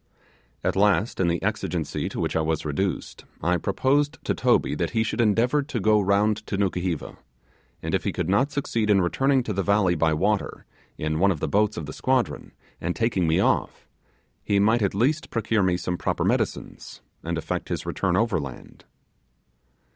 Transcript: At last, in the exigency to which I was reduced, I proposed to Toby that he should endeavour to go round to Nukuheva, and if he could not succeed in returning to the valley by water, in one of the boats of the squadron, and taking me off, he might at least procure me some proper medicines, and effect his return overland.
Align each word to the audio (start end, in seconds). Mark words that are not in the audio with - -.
At 0.63 0.75
last, 0.75 1.19
in 1.19 1.27
the 1.27 1.39
exigency 1.43 2.09
to 2.09 2.19
which 2.19 2.35
I 2.35 2.41
was 2.41 2.65
reduced, 2.65 3.23
I 3.43 3.57
proposed 3.57 4.17
to 4.23 4.33
Toby 4.33 4.73
that 4.73 4.89
he 4.97 5.03
should 5.03 5.21
endeavour 5.21 5.61
to 5.61 5.79
go 5.79 5.99
round 6.01 6.37
to 6.47 6.57
Nukuheva, 6.57 7.17
and 7.83 7.93
if 7.93 8.03
he 8.03 8.11
could 8.11 8.27
not 8.27 8.51
succeed 8.51 8.89
in 8.89 9.01
returning 9.03 9.43
to 9.43 9.53
the 9.53 9.61
valley 9.61 9.93
by 9.93 10.15
water, 10.15 10.65
in 10.97 11.19
one 11.19 11.29
of 11.29 11.39
the 11.39 11.47
boats 11.47 11.77
of 11.77 11.85
the 11.85 11.93
squadron, 11.93 12.51
and 12.81 12.95
taking 12.95 13.27
me 13.27 13.39
off, 13.39 13.87
he 14.43 14.57
might 14.57 14.81
at 14.81 14.95
least 14.95 15.29
procure 15.29 15.61
me 15.61 15.77
some 15.77 15.99
proper 15.99 16.23
medicines, 16.25 17.01
and 17.23 17.37
effect 17.37 17.69
his 17.69 17.85
return 17.85 18.17
overland. 18.17 18.85